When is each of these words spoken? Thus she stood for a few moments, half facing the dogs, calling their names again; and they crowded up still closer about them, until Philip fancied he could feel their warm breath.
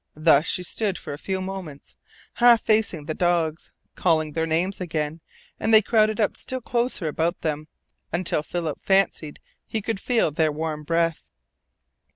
Thus 0.15 0.47
she 0.47 0.63
stood 0.63 0.97
for 0.97 1.13
a 1.13 1.19
few 1.19 1.41
moments, 1.41 1.95
half 2.33 2.61
facing 2.61 3.05
the 3.05 3.13
dogs, 3.13 3.71
calling 3.93 4.31
their 4.31 4.47
names 4.47 4.81
again; 4.81 5.21
and 5.59 5.71
they 5.71 5.83
crowded 5.83 6.19
up 6.19 6.35
still 6.35 6.59
closer 6.59 7.07
about 7.07 7.41
them, 7.41 7.67
until 8.11 8.41
Philip 8.41 8.79
fancied 8.81 9.39
he 9.67 9.79
could 9.79 9.99
feel 9.99 10.31
their 10.31 10.51
warm 10.51 10.81
breath. 10.81 11.29